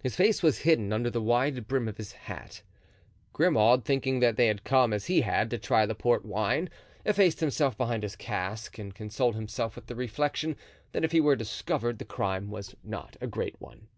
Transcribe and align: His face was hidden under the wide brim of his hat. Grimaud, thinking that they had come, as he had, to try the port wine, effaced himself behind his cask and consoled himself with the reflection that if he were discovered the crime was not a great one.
His 0.00 0.14
face 0.14 0.44
was 0.44 0.58
hidden 0.58 0.92
under 0.92 1.10
the 1.10 1.20
wide 1.20 1.66
brim 1.66 1.88
of 1.88 1.96
his 1.96 2.12
hat. 2.12 2.62
Grimaud, 3.32 3.84
thinking 3.84 4.20
that 4.20 4.36
they 4.36 4.46
had 4.46 4.62
come, 4.62 4.92
as 4.92 5.06
he 5.06 5.22
had, 5.22 5.50
to 5.50 5.58
try 5.58 5.84
the 5.86 5.94
port 5.96 6.24
wine, 6.24 6.70
effaced 7.04 7.40
himself 7.40 7.76
behind 7.76 8.04
his 8.04 8.14
cask 8.14 8.78
and 8.78 8.94
consoled 8.94 9.34
himself 9.34 9.74
with 9.74 9.86
the 9.88 9.96
reflection 9.96 10.54
that 10.92 11.02
if 11.02 11.10
he 11.10 11.20
were 11.20 11.34
discovered 11.34 11.98
the 11.98 12.04
crime 12.04 12.48
was 12.48 12.76
not 12.84 13.16
a 13.20 13.26
great 13.26 13.60
one. 13.60 13.88